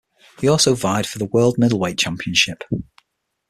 [0.39, 2.63] He also vied for the world middleweight championship.